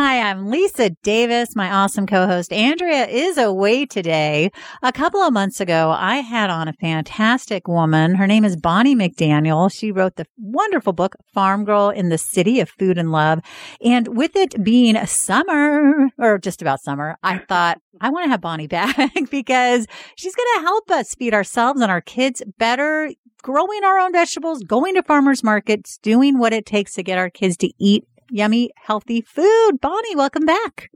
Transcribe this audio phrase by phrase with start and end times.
[0.00, 1.56] Hi, I'm Lisa Davis.
[1.56, 4.52] My awesome co-host Andrea is away today.
[4.80, 8.14] A couple of months ago, I had on a fantastic woman.
[8.14, 9.76] Her name is Bonnie McDaniel.
[9.76, 13.40] She wrote the wonderful book Farm Girl in the City of Food and Love.
[13.84, 18.40] And with it being summer or just about summer, I thought I want to have
[18.40, 23.10] Bonnie back because she's going to help us feed ourselves and our kids better,
[23.42, 27.30] growing our own vegetables, going to farmers markets, doing what it takes to get our
[27.30, 29.80] kids to eat yummy, healthy food.
[29.80, 30.90] Bonnie, welcome back.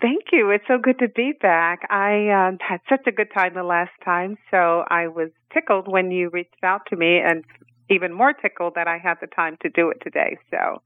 [0.00, 0.50] Thank you.
[0.50, 1.80] It's so good to be back.
[1.90, 6.10] I um, had such a good time the last time, so I was tickled when
[6.10, 7.44] you reached out to me and
[7.90, 10.36] even more tickled that I had the time to do it today.
[10.50, 10.82] So,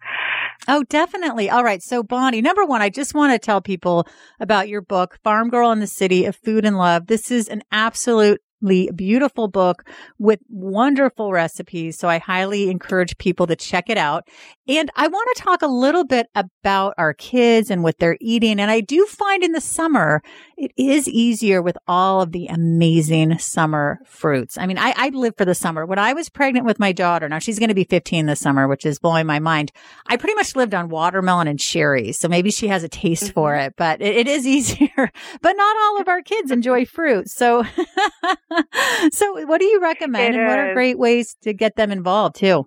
[0.67, 1.49] oh, definitely.
[1.51, 1.83] All right.
[1.83, 4.07] So, Bonnie, number one, I just want to tell people
[4.41, 7.07] about your book, Farm Girl in the City of Food and Love.
[7.07, 9.85] This is an absolute beautiful book
[10.19, 11.99] with wonderful recipes.
[11.99, 14.29] So I highly encourage people to check it out.
[14.67, 18.61] And I want to talk a little bit about our kids and what they're eating.
[18.61, 20.23] And I do find in the summer,
[20.57, 24.59] it is easier with all of the amazing summer fruits.
[24.59, 25.87] I mean, I, I live for the summer.
[25.87, 28.69] When I was pregnant with my daughter, now she's going to be 15 this summer,
[28.69, 29.73] which is blowing my mind.
[30.07, 32.19] I pretty much lived on watermelon and cherries.
[32.19, 33.33] So maybe she has a taste mm-hmm.
[33.33, 35.11] for it, but it, it is easier.
[35.41, 37.31] but not all of our kids enjoy fruit.
[37.31, 37.65] So
[39.13, 40.65] so, what do you recommend, it and what is.
[40.71, 42.67] are great ways to get them involved too?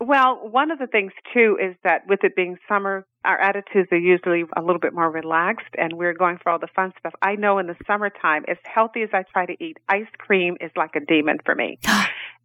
[0.00, 3.98] Well, one of the things too is that with it being summer, our attitudes are
[3.98, 7.12] usually a little bit more relaxed and we're going for all the fun stuff.
[7.22, 10.72] I know in the summertime, as healthy as I try to eat, ice cream is
[10.76, 11.78] like a demon for me.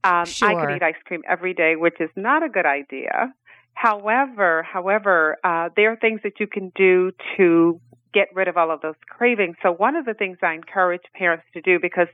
[0.01, 0.47] Um, sure.
[0.47, 3.33] I could eat ice cream every day, which is not a good idea.
[3.73, 7.81] However, however, uh, there are things that you can do to
[8.13, 9.55] get rid of all of those cravings.
[9.61, 12.07] So one of the things I encourage parents to do because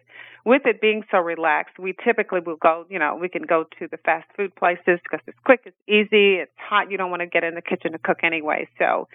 [0.46, 3.88] with it being so relaxed, we typically will go, you know, we can go to
[3.90, 7.28] the fast food places because it's quick, it's easy, it's hot, you don't want to
[7.28, 8.68] get in the kitchen to cook anyway.
[8.78, 9.08] So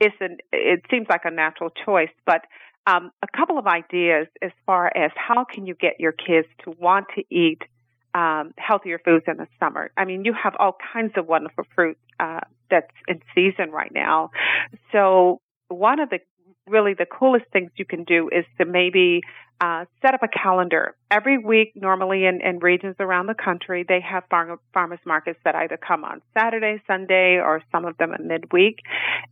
[0.00, 2.42] it's an, it seems like a natural choice, but
[2.86, 6.70] um, a couple of ideas as far as how can you get your kids to
[6.78, 7.62] want to eat
[8.14, 9.90] um, healthier foods in the summer.
[9.96, 14.30] I mean, you have all kinds of wonderful fruit uh, that's in season right now.
[14.92, 16.20] So one of the
[16.70, 19.22] really the coolest things you can do is to maybe
[19.60, 20.94] uh, set up a calendar.
[21.10, 25.54] Every week, normally in, in regions around the country, they have farm, farmers markets that
[25.56, 28.78] either come on Saturday, Sunday, or some of them at midweek.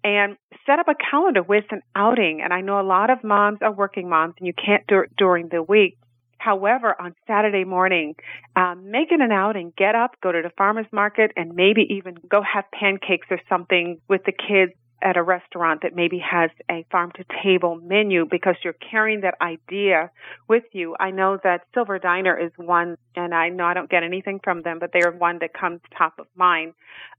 [0.02, 0.36] And
[0.66, 2.40] set up a calendar with an outing.
[2.42, 5.10] And I know a lot of moms are working moms and you can't do it
[5.16, 5.96] during the week.
[6.38, 8.14] However, on Saturday morning,
[8.56, 9.72] um, make it an outing.
[9.76, 14.00] Get up, go to the farmer's market, and maybe even go have pancakes or something
[14.08, 18.54] with the kids at a restaurant that maybe has a farm to table menu because
[18.64, 20.10] you're carrying that idea
[20.48, 20.96] with you.
[20.98, 24.62] I know that Silver Diner is one, and I know I don't get anything from
[24.62, 26.74] them, but they're one that comes top of mind,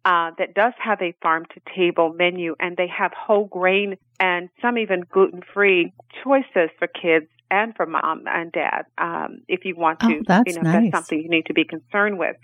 [0.05, 4.49] uh, that does have a farm to table menu and they have whole grain and
[4.61, 5.93] some even gluten free
[6.23, 10.53] choices for kids and for mom and dad, um, if you want to, oh, you
[10.55, 10.73] know, nice.
[10.73, 12.35] that's something you need to be concerned with.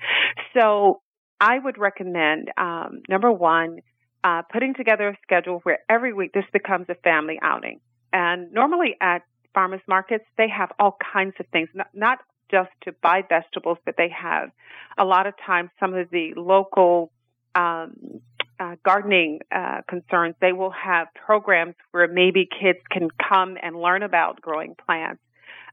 [0.53, 1.01] So
[1.39, 3.79] I would recommend, um, number one,
[4.23, 7.79] uh, putting together a schedule where every week this becomes a family outing.
[8.11, 9.23] And normally at
[9.53, 12.19] farmers markets, they have all kinds of things, not, not
[12.49, 14.51] just to buy vegetables, but they have
[14.97, 17.11] a lot of times some of the local
[17.55, 18.21] um,
[18.59, 20.35] uh, gardening uh, concerns.
[20.39, 25.21] They will have programs where maybe kids can come and learn about growing plants.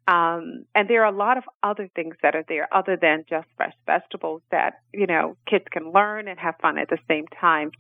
[0.09, 3.47] Um, and there are a lot of other things that are there other than just
[3.57, 7.71] fresh vegetables that, you know, kids can learn and have fun at the same time.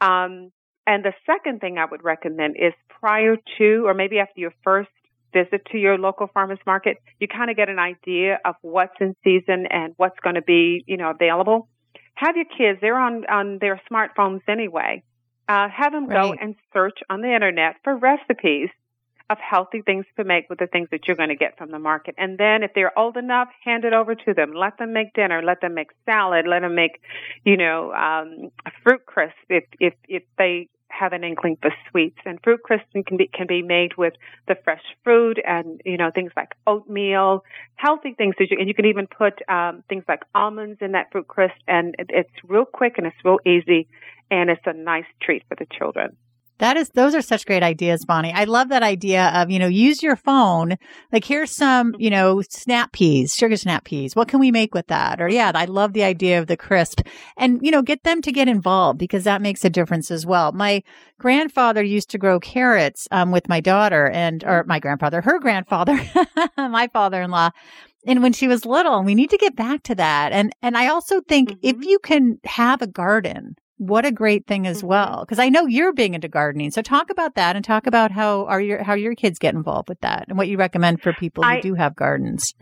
[0.00, 0.52] Um,
[0.86, 4.88] and the second thing I would recommend is prior to or maybe after your first
[5.32, 9.14] visit to your local farmers market, you kind of get an idea of what's in
[9.22, 11.68] season and what's going to be, you know, available.
[12.14, 15.02] Have your kids, they're on, on their smartphones anyway.
[15.48, 16.22] Uh, have them right.
[16.22, 18.70] go and search on the internet for recipes
[19.28, 21.78] of healthy things to make with the things that you're going to get from the
[21.78, 22.14] market.
[22.16, 24.52] And then if they're old enough, hand it over to them.
[24.52, 25.42] Let them make dinner.
[25.42, 26.46] Let them make salad.
[26.46, 27.00] Let them make,
[27.44, 28.50] you know, um,
[28.82, 32.18] fruit crisp if, if, if they have an inkling for sweets.
[32.24, 34.14] And fruit crisp can be, can be made with
[34.46, 37.44] the fresh fruit and, you know, things like oatmeal,
[37.74, 41.10] healthy things that you, and you can even put, um, things like almonds in that
[41.10, 43.88] fruit crisp and it, it's real quick and it's real easy
[44.30, 46.16] and it's a nice treat for the children.
[46.58, 48.32] That is, those are such great ideas, Bonnie.
[48.32, 50.76] I love that idea of, you know, use your phone.
[51.12, 54.16] Like, here's some, you know, snap peas, sugar snap peas.
[54.16, 55.20] What can we make with that?
[55.20, 57.02] Or, yeah, I love the idea of the crisp
[57.36, 60.52] and, you know, get them to get involved because that makes a difference as well.
[60.52, 60.82] My
[61.18, 65.98] grandfather used to grow carrots, um, with my daughter and, or my grandfather, her grandfather,
[66.56, 67.50] my father in law
[68.06, 70.76] and when she was little and we need to get back to that and and
[70.76, 71.66] i also think mm-hmm.
[71.66, 74.88] if you can have a garden what a great thing as mm-hmm.
[74.88, 78.10] well because i know you're being into gardening so talk about that and talk about
[78.10, 81.12] how are your how your kids get involved with that and what you recommend for
[81.14, 82.54] people who I, do have gardens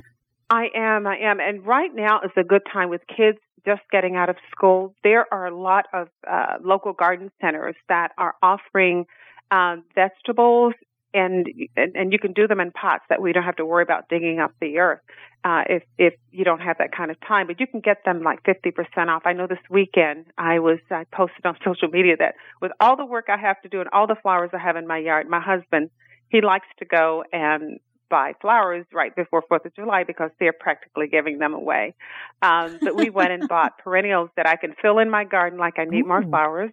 [0.50, 4.16] i am i am and right now is a good time with kids just getting
[4.16, 9.06] out of school there are a lot of uh, local garden centers that are offering
[9.50, 10.74] um, vegetables
[11.14, 14.08] and, and you can do them in pots that we don't have to worry about
[14.08, 15.00] digging up the earth
[15.44, 17.46] uh, if if you don't have that kind of time.
[17.46, 19.22] But you can get them like fifty percent off.
[19.24, 23.06] I know this weekend I was I posted on social media that with all the
[23.06, 25.40] work I have to do and all the flowers I have in my yard, my
[25.40, 25.90] husband
[26.28, 27.78] he likes to go and
[28.08, 31.94] buy flowers right before Fourth of July because they're practically giving them away.
[32.42, 35.78] Um, but we went and bought perennials that I can fill in my garden like
[35.78, 36.08] I need Ooh.
[36.08, 36.70] more flowers.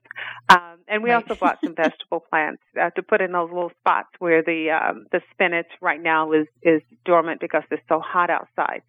[0.50, 1.24] Um, and we right.
[1.24, 5.06] also bought some vegetable plants uh, to put in those little spots where the um,
[5.12, 8.82] the spinach right now is is dormant because it's so hot outside.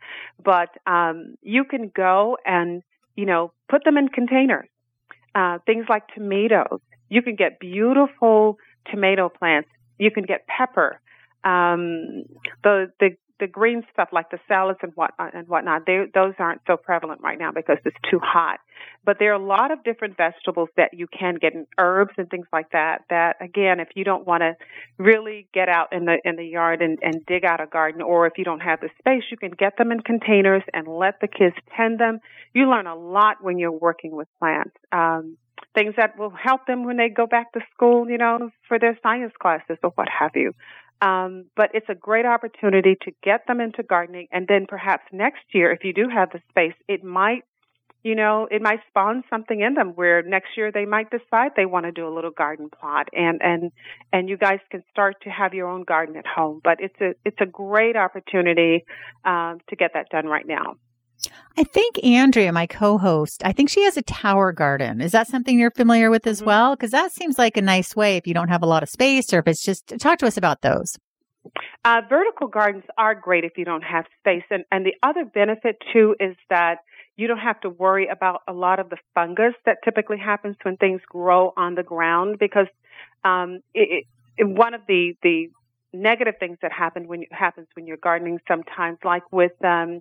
[0.43, 2.83] But um, you can go and
[3.17, 4.69] you know put them in containers.
[5.35, 6.81] Uh, things like tomatoes.
[7.09, 8.59] You can get beautiful
[8.91, 9.69] tomato plants.
[9.99, 11.01] You can get pepper
[11.45, 12.25] um,
[12.63, 16.61] the the the green stuff like the salads and what and whatnot, they, those aren't
[16.65, 18.61] so prevalent right now because it's too hot.
[19.05, 22.31] But there are a lot of different vegetables that you can get in herbs and
[22.31, 23.03] things like that.
[23.11, 24.55] That again, if you don't want to
[24.97, 28.29] really get out in the in the yard and, and dig out a garden, or
[28.29, 31.27] if you don't have the space, you can get them in containers and let the
[31.27, 32.21] kids tend them.
[32.55, 34.77] You learn a lot when you're working with plants.
[34.93, 35.37] Um,
[35.75, 38.97] things that will help them when they go back to school, you know, for their
[39.03, 40.53] science classes or what have you.
[41.03, 44.29] Um, but it's a great opportunity to get them into gardening.
[44.31, 47.43] And then perhaps next year, if you do have the space, it might,
[48.05, 51.67] you know, it might spawn something in them where next year they might decide they
[51.67, 53.73] want to do a little garden plot and, and,
[54.13, 56.61] and you guys can start to have your own garden at home.
[56.63, 58.85] But it's a, it's a great opportunity,
[59.25, 60.77] um, to get that done right now.
[61.57, 65.01] I think Andrea, my co-host, I think she has a tower garden.
[65.01, 66.47] Is that something you're familiar with as mm-hmm.
[66.47, 66.77] well?
[66.77, 69.33] Because that seems like a nice way if you don't have a lot of space
[69.33, 70.97] or if it's just talk to us about those.
[71.85, 75.77] Uh, vertical gardens are great if you don't have space, and and the other benefit
[75.93, 76.79] too is that
[77.17, 80.77] you don't have to worry about a lot of the fungus that typically happens when
[80.77, 82.69] things grow on the ground because
[83.25, 84.07] um, it,
[84.39, 85.49] it, one of the the
[85.93, 90.01] negative things that happen when happens when you're gardening sometimes, like with um,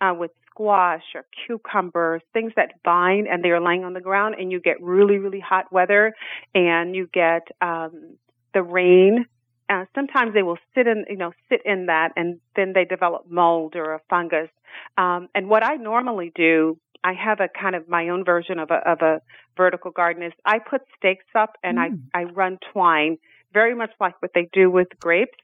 [0.00, 4.34] uh, with squash or cucumbers, things that vine and they are laying on the ground
[4.38, 6.14] and you get really, really hot weather
[6.54, 8.16] and you get, um,
[8.52, 9.24] the rain.
[9.70, 13.24] Uh, sometimes they will sit in, you know, sit in that and then they develop
[13.30, 14.50] mold or a fungus.
[14.98, 18.70] Um, and what I normally do, I have a kind of my own version of
[18.70, 19.22] a, of a
[19.56, 22.00] vertical garden is I put stakes up and mm.
[22.12, 23.16] I, I run twine
[23.54, 25.38] very much like what they do with grapes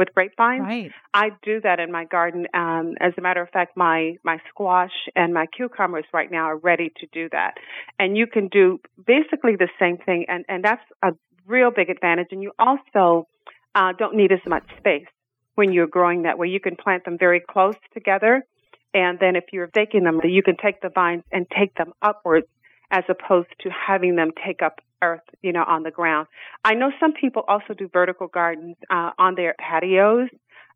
[0.00, 0.62] with grapevines.
[0.62, 0.90] Right.
[1.14, 2.46] I do that in my garden.
[2.54, 6.56] Um, as a matter of fact, my my squash and my cucumbers right now are
[6.56, 7.58] ready to do that.
[7.98, 11.10] And you can do basically the same thing, and and that's a
[11.46, 12.28] real big advantage.
[12.32, 13.28] And you also
[13.74, 15.06] uh, don't need as much space
[15.54, 16.48] when you're growing that way.
[16.48, 18.44] You can plant them very close together.
[18.92, 22.48] And then if you're baking them, you can take the vines and take them upwards
[22.90, 26.26] as opposed to having them take up earth, you know, on the ground.
[26.64, 30.28] I know some people also do vertical gardens uh, on their patios.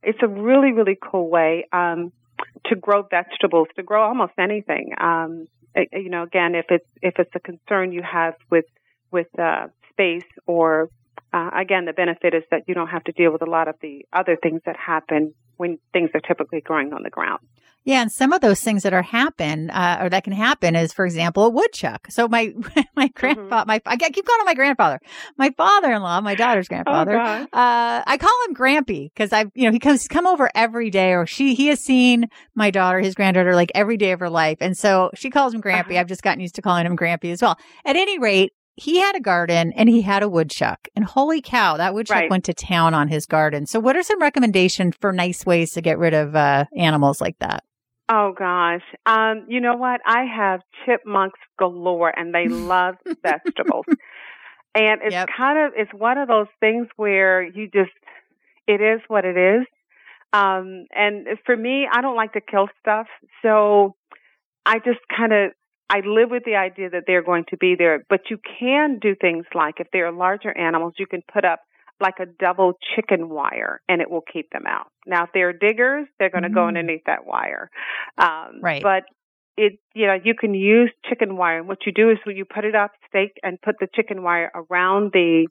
[0.02, 2.12] It's a really, really cool way um,
[2.66, 4.92] to grow vegetables, to grow almost anything.
[5.00, 5.48] Um,
[5.92, 8.66] you know, again, if it's if it's a concern you have with
[9.10, 10.88] with uh, space or
[11.32, 13.74] uh, again, the benefit is that you don't have to deal with a lot of
[13.80, 17.40] the other things that happen when things are typically growing on the ground.
[17.84, 20.92] Yeah, and some of those things that are happen uh, or that can happen is,
[20.92, 22.06] for example, a woodchuck.
[22.10, 22.54] So my
[22.96, 23.68] my grandfather, mm-hmm.
[23.68, 25.00] my I keep calling him my grandfather,
[25.36, 27.18] my father-in-law, my daughter's oh, grandfather.
[27.18, 30.88] Oh, uh, I call him Grampy because I've you know he comes come over every
[30.90, 34.30] day, or she he has seen my daughter, his granddaughter, like every day of her
[34.30, 35.90] life, and so she calls him Grampy.
[35.90, 36.00] Uh-huh.
[36.00, 37.58] I've just gotten used to calling him Grampy as well.
[37.84, 41.76] At any rate, he had a garden and he had a woodchuck and holy cow
[41.76, 42.30] that woodchuck right.
[42.30, 45.80] went to town on his garden so what are some recommendations for nice ways to
[45.80, 47.62] get rid of uh, animals like that
[48.08, 48.82] Oh gosh.
[49.06, 50.00] Um, you know what?
[50.04, 53.86] I have chipmunks galore and they love vegetables.
[54.74, 55.28] And it's yep.
[55.34, 57.92] kind of it's one of those things where you just
[58.66, 59.66] it is what it is.
[60.32, 63.06] Um and for me, I don't like to kill stuff.
[63.42, 63.94] So
[64.66, 65.52] I just kind of
[65.88, 69.14] I live with the idea that they're going to be there, but you can do
[69.14, 71.60] things like if they're larger animals, you can put up
[72.00, 74.86] like a double chicken wire and it will keep them out.
[75.06, 76.56] Now, if they're diggers, they're going to mm-hmm.
[76.56, 77.70] go underneath that wire.
[78.18, 78.82] Um, right.
[78.82, 79.04] But
[79.56, 81.58] it, you know, you can use chicken wire.
[81.58, 84.22] And what you do is when you put it up stake and put the chicken
[84.22, 85.46] wire around the,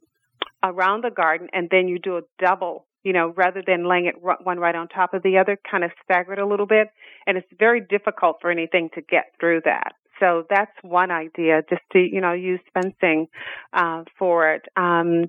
[0.63, 4.15] around the garden and then you do a double you know, rather than laying it
[4.21, 6.87] one right on top of the other, kind of stagger it a little bit.
[7.27, 9.93] And it's very difficult for anything to get through that.
[10.19, 13.27] So that's one idea, just to, you know, use fencing
[13.73, 14.61] uh, for it.
[14.77, 15.25] Um,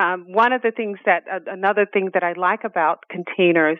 [0.00, 3.78] um, one of the things that, uh, another thing that I like about containers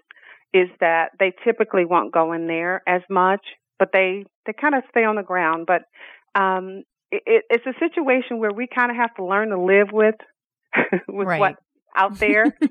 [0.52, 3.40] is that they typically won't go in there as much,
[3.78, 5.66] but they, they kind of stay on the ground.
[5.66, 5.82] But,
[6.38, 10.16] um, it, it's a situation where we kind of have to learn to live with,
[11.08, 11.40] with right.
[11.40, 11.56] what
[11.96, 12.44] out there.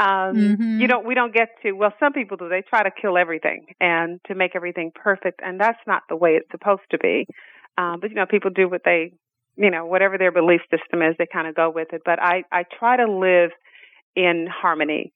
[0.00, 0.80] um, mm-hmm.
[0.80, 2.48] You don't, we don't get to, well, some people do.
[2.48, 5.40] They try to kill everything and to make everything perfect.
[5.44, 7.26] And that's not the way it's supposed to be.
[7.78, 9.12] Um, but, you know, people do what they,
[9.56, 12.02] you know, whatever their belief system is, they kind of go with it.
[12.04, 13.50] But I, I try to live
[14.14, 15.12] in harmony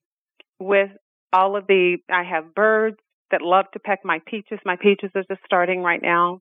[0.59, 0.91] with
[1.33, 2.97] all of the, I have birds
[3.31, 4.59] that love to peck my peaches.
[4.65, 6.41] My peaches are just starting right now.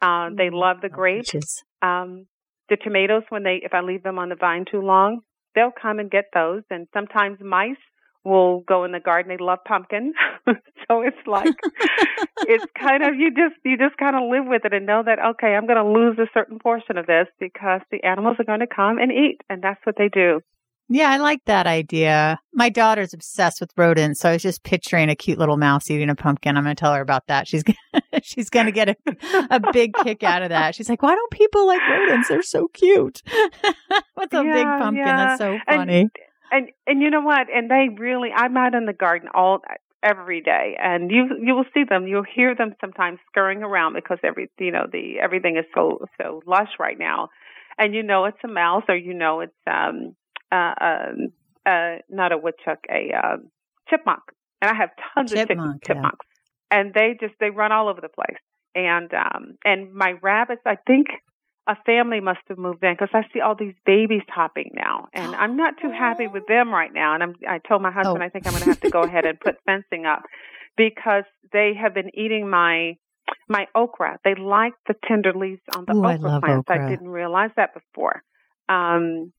[0.00, 0.56] Uh, they mm-hmm.
[0.56, 1.34] love the grapes.
[1.82, 2.26] Um,
[2.68, 5.20] the tomatoes, when they, if I leave them on the vine too long,
[5.54, 6.62] they'll come and get those.
[6.70, 7.76] And sometimes mice
[8.28, 9.28] will go in the garden.
[9.28, 10.12] They love pumpkin.
[10.46, 11.54] so it's like,
[12.42, 15.18] it's kind of, you just, you just kind of live with it and know that,
[15.32, 18.60] okay, I'm going to lose a certain portion of this because the animals are going
[18.60, 19.40] to come and eat.
[19.48, 20.40] And that's what they do.
[20.90, 22.40] Yeah, I like that idea.
[22.54, 26.08] My daughter's obsessed with rodents, so I was just picturing a cute little mouse eating
[26.08, 26.56] a pumpkin.
[26.56, 27.46] I'm going to tell her about that.
[27.46, 27.62] She's
[28.22, 28.96] she's going to get a,
[29.50, 30.74] a big kick out of that.
[30.74, 32.28] She's like, "Why don't people like rodents?
[32.28, 33.22] They're so cute."
[34.14, 35.06] What's a yeah, big pumpkin?
[35.06, 35.16] Yeah.
[35.26, 36.00] That's so funny.
[36.00, 36.10] And,
[36.50, 37.46] and and you know what?
[37.54, 39.60] And they really, I'm out in the garden all
[40.02, 42.06] every day, and you you will see them.
[42.06, 46.42] You'll hear them sometimes scurrying around because every you know the everything is so so
[46.46, 47.28] lush right now,
[47.78, 50.14] and you know it's a mouse or you know it's um
[50.50, 51.28] uh, um,
[51.66, 53.36] uh, not a woodchuck, a uh,
[53.88, 54.22] chipmunk,
[54.62, 56.26] and I have tons chipmunk, of chipmunks,
[56.70, 56.78] yeah.
[56.78, 58.38] and they just they run all over the place.
[58.74, 61.08] And um, and my rabbits, I think
[61.68, 65.34] a family must have moved in because I see all these babies hopping now, and
[65.36, 67.14] I'm not too happy with them right now.
[67.14, 68.24] And I'm I told my husband oh.
[68.24, 70.22] I think I'm going to have to go ahead and put fencing up
[70.76, 72.96] because they have been eating my
[73.48, 74.18] my okra.
[74.24, 76.70] They like the tender leaves on the Ooh, okra I plants.
[76.70, 76.86] Okra.
[76.86, 78.22] I didn't realize that before.
[78.70, 79.32] Um,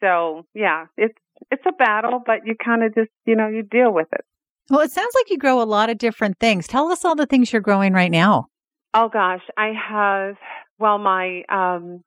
[0.00, 1.18] so yeah, it's
[1.52, 4.24] it's a battle, but you kind of just you know you deal with it.
[4.68, 6.66] Well, it sounds like you grow a lot of different things.
[6.66, 8.48] Tell us all the things you're growing right now.
[8.94, 10.34] Oh gosh, I have
[10.78, 12.02] well my um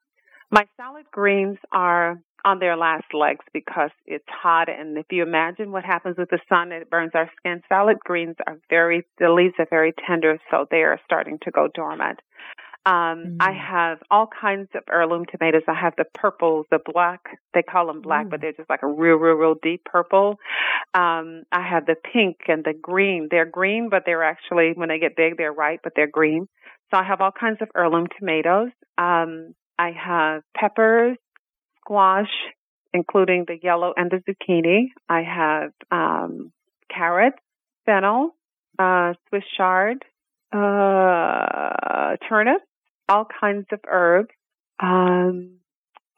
[0.52, 5.72] my salad greens are on their last legs because it's hot and if you imagine
[5.72, 9.54] what happens with the sun it burns our skin salad greens are very the leaves
[9.60, 12.20] are very tender so they are starting to go dormant
[12.84, 13.38] um, mm-hmm.
[13.40, 15.62] I have all kinds of heirloom tomatoes.
[15.68, 17.20] I have the purples, the black,
[17.54, 20.38] they call them black, but they're just like a real, real, real deep purple.
[20.96, 23.28] Um, I have the pink and the green.
[23.30, 26.48] They're green, but they're actually, when they get big, they're ripe, but they're green.
[26.92, 28.70] So I have all kinds of heirloom tomatoes.
[28.98, 31.18] Um, I have peppers,
[31.80, 32.30] squash,
[32.94, 34.88] including the yellow and the zucchini.
[35.08, 36.52] I have, um,
[36.94, 37.38] carrots,
[37.86, 38.36] fennel,
[38.78, 40.04] uh, Swiss chard,
[40.52, 42.62] uh, turnip,
[43.08, 44.30] all kinds of herbs.
[44.80, 45.58] Um,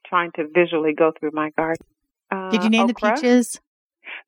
[0.07, 1.85] trying to visually go through my garden.
[2.31, 3.15] Uh, Did you name okra.
[3.15, 3.59] the peaches?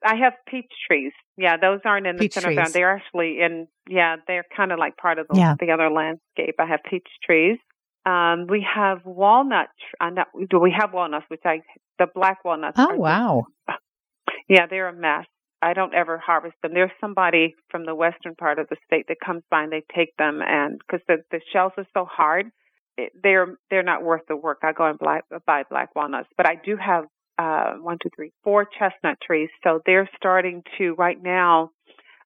[0.04, 1.14] I have peach trees.
[1.38, 2.56] Yeah, those aren't in the peach center trees.
[2.56, 2.74] ground.
[2.74, 3.68] They're actually in.
[3.90, 5.56] Yeah, they're kind of like part of the, yeah.
[5.60, 6.56] the other landscape.
[6.60, 7.58] I have peach trees.
[8.06, 9.70] Um, we have walnut.
[10.00, 11.26] Uh, not, do we have walnuts?
[11.30, 11.62] Which I
[12.00, 12.78] the black walnuts.
[12.80, 13.46] Oh wow.
[14.50, 15.26] yeah, they're a mess.
[15.62, 16.74] I don't ever harvest them.
[16.74, 20.16] There's somebody from the western part of the state that comes by and they take
[20.18, 22.52] them, and because the the shells are so hard,
[22.98, 24.60] it, they're they're not worth the work.
[24.64, 27.06] I go and buy, buy black walnuts, but I do have
[27.38, 29.50] uh, one, two, three, four chestnut trees.
[29.64, 31.72] So they're starting to right now.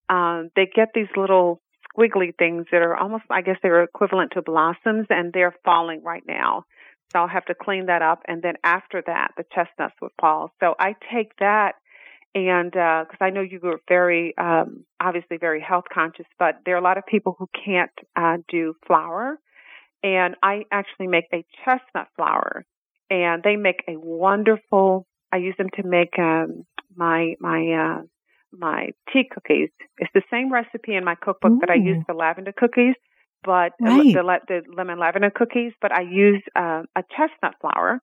[0.09, 1.61] Um, they get these little
[1.95, 6.23] squiggly things that are almost, I guess, they're equivalent to blossoms, and they're falling right
[6.27, 6.65] now.
[7.11, 10.51] So I'll have to clean that up, and then after that, the chestnuts would fall.
[10.59, 11.73] So I take that
[12.35, 16.75] and because uh, I know you were very um, obviously very health conscious, but there
[16.75, 19.39] are a lot of people who can't uh, do flour,
[20.03, 22.65] and I actually make a chestnut flour,
[23.09, 25.05] and they make a wonderful.
[25.31, 28.01] I use them to make um, my my uh,
[28.51, 29.69] my tea cookies.
[29.97, 31.59] It's the same recipe in my cookbook Ooh.
[31.61, 32.95] that I use for lavender cookies,
[33.43, 34.13] but right.
[34.13, 35.73] the, the, the lemon lavender cookies.
[35.81, 38.01] But I use uh, a chestnut flour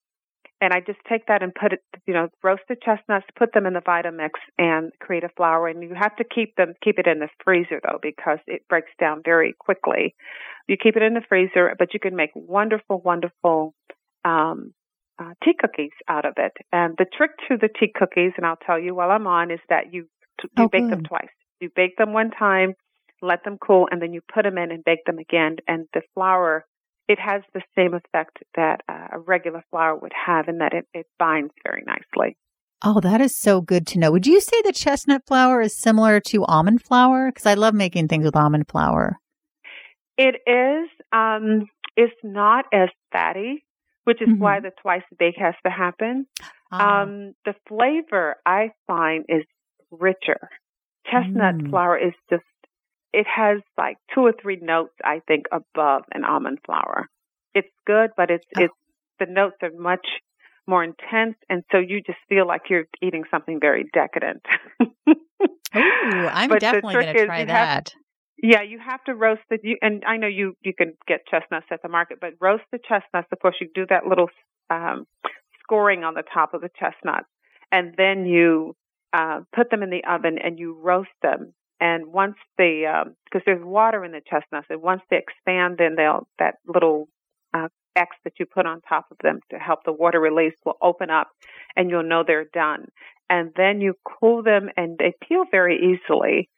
[0.60, 3.74] and I just take that and put it, you know, roasted chestnuts, put them in
[3.74, 5.68] the Vitamix and create a flour.
[5.68, 8.90] And you have to keep them, keep it in the freezer though, because it breaks
[8.98, 10.14] down very quickly.
[10.66, 13.74] You keep it in the freezer, but you can make wonderful, wonderful,
[14.24, 14.72] um,
[15.18, 16.52] uh, tea cookies out of it.
[16.72, 19.60] And the trick to the tea cookies, and I'll tell you while I'm on, is
[19.68, 20.08] that you,
[20.42, 20.92] you oh, bake good.
[20.92, 21.28] them twice.
[21.60, 22.74] You bake them one time,
[23.22, 25.56] let them cool, and then you put them in and bake them again.
[25.66, 26.64] And the flour
[27.08, 30.86] it has the same effect that uh, a regular flour would have in that it,
[30.92, 32.36] it binds very nicely.
[32.84, 34.10] Oh, that is so good to know.
[34.12, 37.30] Would you say the chestnut flour is similar to almond flour?
[37.30, 39.18] Because I love making things with almond flour.
[40.18, 40.90] It is.
[41.12, 43.64] Um, it's not as fatty,
[44.06, 44.42] which is mm-hmm.
[44.42, 46.26] why the twice a bake has to happen.
[46.70, 47.02] Ah.
[47.02, 49.42] Um, the flavor I find is
[49.90, 50.48] richer.
[51.10, 51.70] Chestnut mm.
[51.70, 52.44] flour is just
[53.12, 57.08] it has like two or three notes, I think, above an almond flour.
[57.54, 58.64] It's good, but it's, oh.
[58.64, 58.74] it's,
[59.18, 60.06] the notes are much
[60.66, 61.36] more intense.
[61.48, 64.44] And so you just feel like you're eating something very decadent.
[65.08, 65.14] Ooh,
[65.74, 67.94] I'm but definitely going to try that.
[68.48, 71.66] Yeah, you have to roast the, you, and I know you, you can get chestnuts
[71.72, 73.26] at the market, but roast the chestnuts.
[73.32, 74.28] Of course, you do that little,
[74.70, 75.06] um,
[75.62, 77.26] scoring on the top of the chestnuts
[77.72, 78.76] and then you,
[79.12, 82.84] uh, put them in the oven and you roast them and once they,
[83.26, 87.08] because um, there's water in the chestnuts, and once they expand, then they'll that little
[87.52, 90.78] uh, X that you put on top of them to help the water release will
[90.80, 91.28] open up,
[91.76, 92.86] and you'll know they're done.
[93.28, 96.48] And then you cool them, and they peel very easily.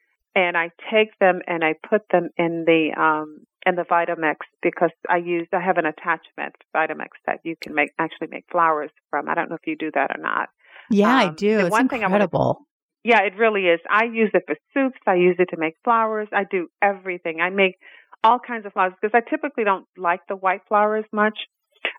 [0.46, 4.90] And I take them and I put them in the um, in the Vitamix because
[5.08, 9.28] I use I have an attachment Vitamix that you can make actually make flours from.
[9.28, 10.48] I don't know if you do that or not.
[10.90, 11.58] Yeah, um, I do.
[11.58, 12.60] It's one incredible.
[13.02, 13.80] Yeah, it really is.
[13.90, 15.00] I use it for soups.
[15.06, 16.28] I use it to make flours.
[16.32, 17.40] I do everything.
[17.40, 17.76] I make
[18.22, 21.38] all kinds of flours because I typically don't like the white flour as much.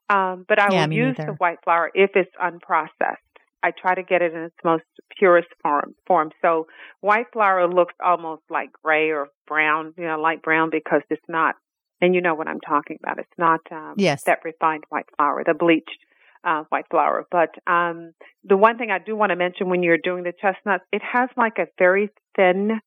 [0.10, 1.32] Um, but I yeah, will use neither.
[1.32, 3.18] the white flour if it's unprocessed.
[3.64, 4.84] I try to get it in its most
[5.18, 5.96] purest form.
[6.08, 6.32] Form.
[6.42, 6.68] So
[7.02, 11.56] white flour looks almost like gray or brown, you know, light brown because it's not.
[12.02, 13.20] And you know what I'm talking about.
[13.20, 14.24] It's not um, yes.
[14.24, 15.98] that refined white flour, the bleached
[16.44, 17.26] uh, white flour.
[17.30, 18.14] But um,
[18.44, 21.30] the one thing I do want to mention when you're doing the chestnuts, it has
[21.36, 22.80] like a very thin.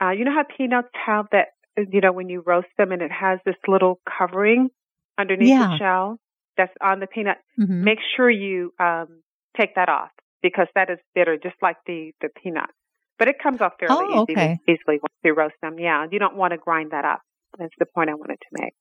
[0.00, 3.10] Uh, you know how peanuts have that, you know, when you roast them and it
[3.10, 4.68] has this little covering
[5.18, 5.68] underneath yeah.
[5.68, 6.20] the shell
[6.56, 7.38] that's on the peanut.
[7.58, 7.84] Mm-hmm.
[7.84, 9.22] Make sure you um,
[9.56, 10.10] take that off
[10.42, 12.70] because that is bitter, just like the the peanut.
[13.18, 14.32] But it comes off fairly oh, okay.
[14.32, 15.78] easily, easily once you roast them.
[15.78, 17.20] Yeah, you don't want to grind that up.
[17.58, 18.72] That's the point I wanted to make.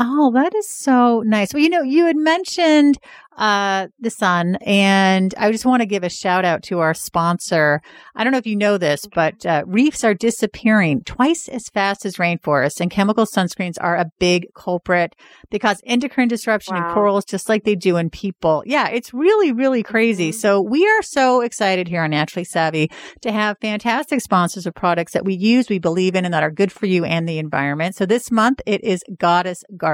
[0.00, 1.52] Oh, that is so nice.
[1.52, 2.98] Well, you know, you had mentioned
[3.36, 7.80] uh, the sun, and I just want to give a shout out to our sponsor.
[8.14, 12.04] I don't know if you know this, but uh, reefs are disappearing twice as fast
[12.04, 15.16] as rainforests, and chemical sunscreens are a big culprit
[15.50, 16.88] They because endocrine disruption wow.
[16.88, 18.62] in corals, just like they do in people.
[18.66, 20.30] Yeah, it's really, really crazy.
[20.30, 20.38] Mm-hmm.
[20.38, 22.90] So we are so excited here on Naturally Savvy
[23.22, 26.52] to have fantastic sponsors of products that we use, we believe in, and that are
[26.52, 27.96] good for you and the environment.
[27.96, 29.87] So this month it is Goddess Garden.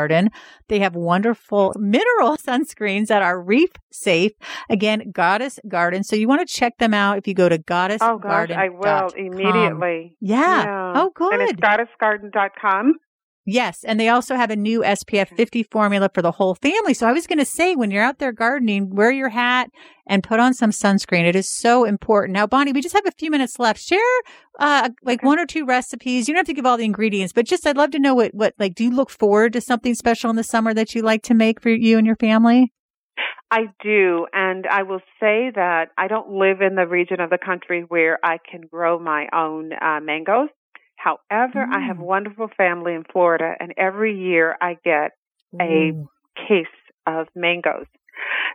[0.68, 4.32] They have wonderful mineral sunscreens that are reef safe.
[4.68, 6.04] Again, Goddess Garden.
[6.04, 8.20] So you want to check them out if you go to Goddess Garden.
[8.24, 10.16] Oh gosh, I will immediately.
[10.20, 10.64] Yeah.
[10.64, 10.92] yeah.
[10.96, 11.34] Oh, good.
[11.34, 12.94] And it's goddessgarden.com.
[13.46, 13.84] Yes.
[13.84, 16.94] And they also have a new SPF 50 formula for the whole family.
[16.94, 19.70] So I was going to say, when you're out there gardening, wear your hat
[20.06, 21.26] and put on some sunscreen.
[21.26, 22.32] It is so important.
[22.32, 23.80] Now, Bonnie, we just have a few minutes left.
[23.80, 24.00] Share,
[24.58, 26.26] uh, like one or two recipes.
[26.26, 28.34] You don't have to give all the ingredients, but just I'd love to know what,
[28.34, 31.22] what, like, do you look forward to something special in the summer that you like
[31.24, 32.72] to make for you and your family?
[33.50, 37.38] I do, and I will say that I don't live in the region of the
[37.38, 40.48] country where I can grow my own uh, mangoes.
[41.04, 41.72] However, mm.
[41.72, 42.06] I have a mm.
[42.06, 45.12] wonderful family in Florida, and every year I get
[45.60, 45.92] a
[46.48, 46.66] case
[47.06, 47.86] of mangoes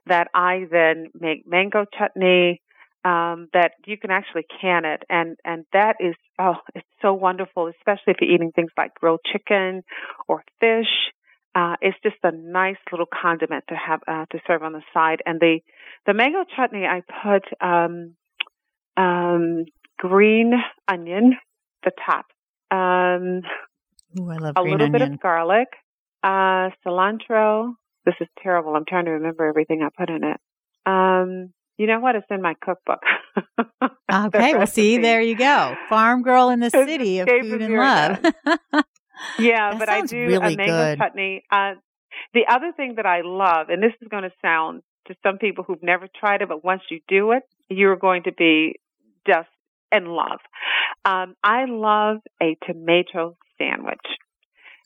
[0.08, 2.62] that I then make mango chutney.
[3.06, 7.68] Um, that you can actually can it, and and that is oh, it's so wonderful,
[7.68, 9.84] especially if you're eating things like grilled chicken
[10.28, 11.14] or fish
[11.56, 15.22] uh, it's just a nice little condiment to have uh, to serve on the side.
[15.26, 15.60] And the
[16.06, 18.16] the mango chutney, I put um,
[18.96, 19.66] um,
[19.98, 20.54] green
[20.88, 21.38] onion,
[21.84, 22.28] the top,
[22.72, 23.42] um,
[24.20, 24.92] Ooh, I love a little onion.
[24.92, 25.68] bit of garlic,
[26.24, 27.74] uh, cilantro.
[28.06, 28.76] This is terrible.
[28.76, 30.38] I'm trying to remember everything I put in it.
[30.86, 32.16] Um, you know what?
[32.16, 33.02] It's in my cookbook.
[34.12, 35.76] okay, well, see, there you go.
[35.90, 38.20] Farm girl in the city of food and love.
[39.38, 40.98] Yeah, that but I do really a mango good.
[40.98, 41.44] chutney.
[41.52, 41.74] Uh,
[42.34, 45.64] the other thing that I love, and this is going to sound to some people
[45.64, 48.80] who've never tried it, but once you do it, you're going to be
[49.28, 49.50] just
[49.92, 50.40] in love.
[51.06, 53.98] Um, I love a tomato sandwich.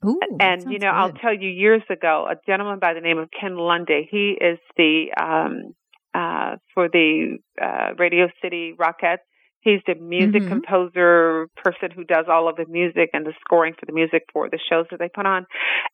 [0.05, 0.95] Ooh, and you know, good.
[0.95, 4.59] I'll tell you, years ago, a gentleman by the name of Ken Lundy, he is
[4.77, 5.73] the um,
[6.13, 9.19] uh, for the uh, Radio City Rockettes.
[9.61, 10.49] He's the music Mhm.
[10.49, 14.49] composer person who does all of the music and the scoring for the music for
[14.49, 15.45] the shows that they put on.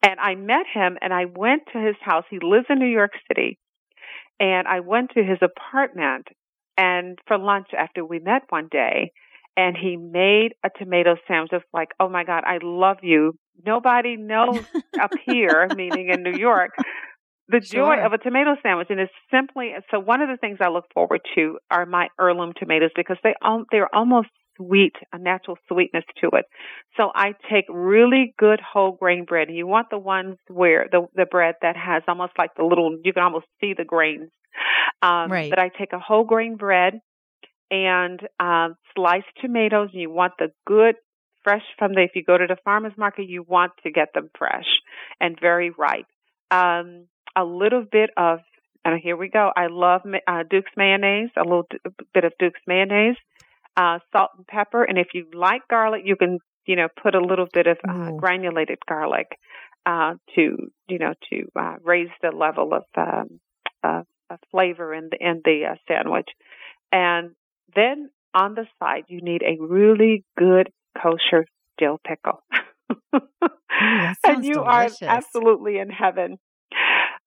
[0.02, 2.26] And I met him and I went to his house.
[2.32, 3.60] He lives in New York City.
[4.40, 6.28] And I went to his apartment
[6.80, 9.12] and for lunch after we met one day
[9.58, 13.34] and he made a tomato sandwich just like, oh my God, I love you.
[13.66, 14.64] Nobody knows
[15.02, 16.72] up here, meaning in New York,
[17.50, 18.88] the joy of a tomato sandwich.
[18.90, 22.54] And it's simply, so one of the things I look forward to are my heirloom
[22.58, 23.34] tomatoes because they,
[23.72, 24.30] they're almost
[24.60, 26.46] sweet, a natural sweetness to it.
[26.98, 29.48] So I take really good whole grain bread.
[29.48, 32.98] And you want the ones where the, the bread that has almost like the little,
[33.04, 34.30] you can almost see the grains.
[35.02, 35.50] Um, Right.
[35.50, 37.00] But I take a whole grain bread
[37.72, 39.90] and um, sliced tomatoes.
[39.94, 40.96] And you want the good,
[41.44, 42.02] fresh from the.
[42.02, 44.68] If you go to the farmers market, you want to get them fresh
[45.22, 46.06] and very ripe.
[46.52, 48.40] Um, a little bit of,
[48.84, 49.52] and here we go.
[49.56, 51.30] I love uh, Duke's mayonnaise.
[51.38, 51.78] A little d-
[52.14, 53.18] bit of Duke's mayonnaise,
[53.80, 54.84] uh, salt and pepper.
[54.84, 58.12] And if you like garlic, you can, you know, put a little bit of uh,
[58.18, 59.28] granulated garlic
[59.86, 60.58] uh, to,
[60.90, 63.40] you know, to uh, raise the level of um,
[63.84, 66.28] uh, of flavor in the in the uh, sandwich.
[66.92, 67.32] And
[67.74, 71.46] then on the side, you need a really good kosher
[71.78, 72.44] dill pickle.
[74.24, 76.38] and you are absolutely in heaven.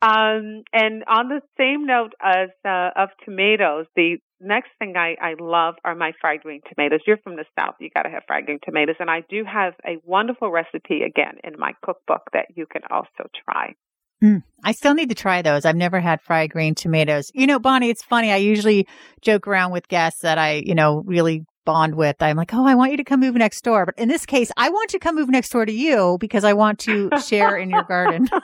[0.03, 5.35] Um, and on the same note as uh, of tomatoes, the next thing I, I
[5.39, 7.01] love are my fried green tomatoes.
[7.07, 9.75] You're from the south, you got to have fried green tomatoes, and I do have
[9.87, 13.77] a wonderful recipe again in my cookbook that you can also try.
[14.23, 15.65] Mm, I still need to try those.
[15.65, 17.31] I've never had fried green tomatoes.
[17.33, 18.33] You know, Bonnie, it's funny.
[18.33, 18.89] I usually
[19.21, 22.17] joke around with guests that I, you know, really bond with.
[22.21, 23.87] I'm like, oh, I want you to come move next door.
[23.87, 26.53] But in this case, I want to come move next door to you because I
[26.53, 28.29] want to share in your garden.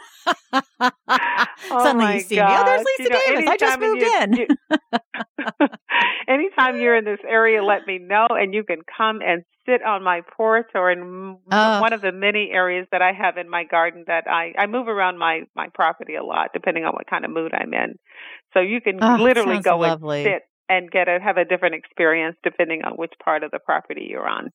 [1.71, 2.43] Oh Suddenly you see me.
[2.47, 2.85] Oh, there's.
[2.99, 3.49] Lisa You know, Davis.
[3.51, 4.33] I just moved you- in.
[4.35, 4.47] you-
[6.29, 10.03] anytime you're in this area, let me know, and you can come and sit on
[10.03, 11.81] my porch or in Oh.
[11.81, 14.05] one of the many areas that I have in my garden.
[14.07, 17.31] That I I move around my my property a lot, depending on what kind of
[17.31, 17.99] mood I'm in.
[18.55, 20.25] So you can Oh, literally go lovely.
[20.25, 23.59] and sit and get a have a different experience depending on which part of the
[23.59, 24.51] property you're on.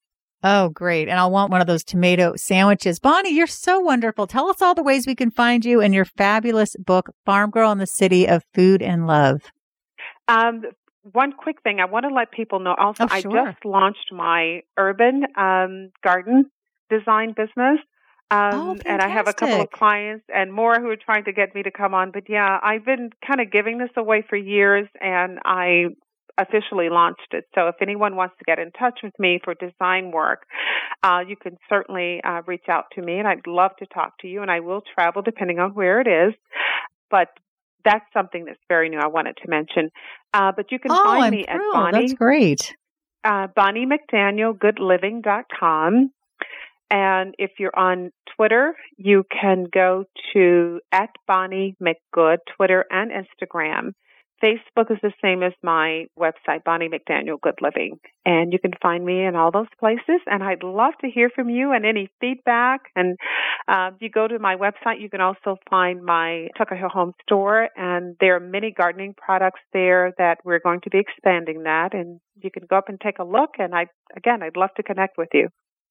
[0.45, 1.08] Oh, great.
[1.08, 2.99] And I'll want one of those tomato sandwiches.
[2.99, 4.28] Bonnie, you're so wonderful.
[4.28, 7.71] Tell us all the ways we can find you and your fabulous book, Farm Girl
[7.71, 9.41] in the City of Food and Love.
[10.28, 10.63] Um,
[11.04, 14.62] one quick thing I want to let people know also, Oh, I just launched my
[14.78, 16.52] urban um, garden
[16.89, 17.80] design business.
[18.31, 21.33] Um, Oh, and I have a couple of clients and more who are trying to
[21.33, 22.12] get me to come on.
[22.12, 25.86] But yeah, I've been kind of giving this away for years and I
[26.38, 27.45] officially launched it.
[27.53, 30.43] So if anyone wants to get in touch with me for design work,
[31.03, 34.27] uh, you can certainly uh, reach out to me and I'd love to talk to
[34.27, 36.33] you and I will travel depending on where it is.
[37.12, 37.27] But
[37.86, 39.89] that's something that's very new I wanted to mention.
[40.33, 41.59] Uh, but you can oh, find I'm me at.
[41.71, 42.75] Bonnie, That's great.
[43.23, 46.12] uh, Bonnie McDaniel, goodliving.com.
[46.93, 53.93] And if you're on Twitter, you can go to at Bonnie McGood, Twitter and Instagram.
[54.43, 57.99] Facebook is the same as my website, Bonnie McDaniel Good Living.
[58.27, 60.21] And you can find me in all those places.
[60.27, 62.82] And I'd love to hear from you and any feedback.
[62.95, 63.17] And
[63.67, 67.13] uh, if you go to my website, you can also find my Tucker Hill Home
[67.23, 67.69] Store.
[67.75, 71.95] And there are many gardening products there that we're going to be expanding that.
[71.95, 73.51] And you can go up and take a look.
[73.58, 75.47] And I, again, I'd love to connect with you.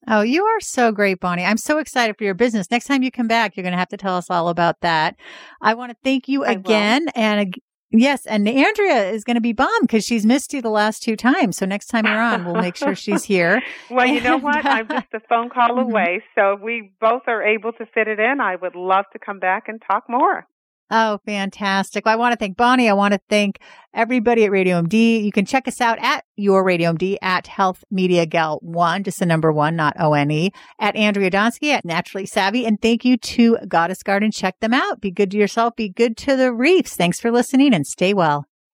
[0.08, 1.44] Oh, you are so great, Bonnie.
[1.44, 2.70] I'm so excited for your business.
[2.70, 5.16] Next time you come back, you're going to have to tell us all about that.
[5.60, 6.60] I want to thank you I will.
[6.60, 7.06] again.
[7.14, 7.54] And
[7.92, 11.14] yes, and Andrea is going to be bummed because she's missed you the last two
[11.14, 11.56] times.
[11.56, 13.62] So next time you're on, we'll make sure she's here.
[13.90, 14.64] Well, you know what?
[14.64, 15.90] I'm uh, just a phone call Mhm.
[15.90, 16.22] away.
[16.34, 19.38] So if we both are able to fit it in, I would love to come
[19.38, 20.46] back and talk more.
[20.94, 22.04] Oh, fantastic.
[22.04, 22.86] Well, I want to thank Bonnie.
[22.86, 23.60] I want to thank
[23.94, 25.24] everybody at Radio MD.
[25.24, 29.18] You can check us out at your Radio MD at Health Media Gal One, just
[29.18, 32.66] the number one, not O N E, at Andrea Donsky at Naturally Savvy.
[32.66, 34.30] And thank you to Goddess Garden.
[34.30, 35.00] Check them out.
[35.00, 35.76] Be good to yourself.
[35.76, 36.94] Be good to the reefs.
[36.94, 38.44] Thanks for listening and stay well.